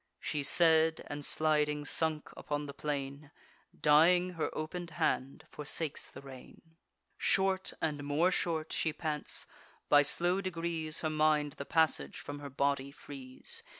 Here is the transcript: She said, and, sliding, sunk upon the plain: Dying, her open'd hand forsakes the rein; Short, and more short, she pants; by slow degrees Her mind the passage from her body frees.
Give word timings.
She 0.19 0.41
said, 0.41 1.03
and, 1.11 1.23
sliding, 1.23 1.85
sunk 1.85 2.31
upon 2.35 2.65
the 2.65 2.73
plain: 2.73 3.29
Dying, 3.79 4.31
her 4.31 4.49
open'd 4.57 4.89
hand 4.97 5.43
forsakes 5.51 6.09
the 6.09 6.21
rein; 6.23 6.75
Short, 7.19 7.71
and 7.83 8.03
more 8.03 8.31
short, 8.31 8.73
she 8.73 8.93
pants; 8.93 9.45
by 9.89 10.01
slow 10.01 10.41
degrees 10.41 11.01
Her 11.01 11.11
mind 11.11 11.51
the 11.53 11.65
passage 11.65 12.17
from 12.17 12.39
her 12.39 12.49
body 12.49 12.89
frees. 12.89 13.61